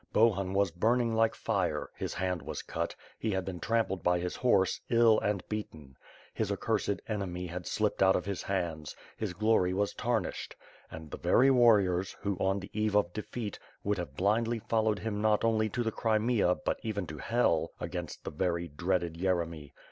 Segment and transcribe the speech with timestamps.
[0.13, 4.35] Bohun was burning like fire; his hand was cut; he had been trampled by his
[4.37, 5.95] horse, ill and beaten.
[6.33, 10.55] His accursed enemy had slipped out of his hands; his glory was tarnished.
[10.89, 14.97] And the very warriors, who on the eve of the defeat, would have blindly followed
[14.97, 19.71] him not only to the Crimea but even to hell against the very dreaded Yeremy.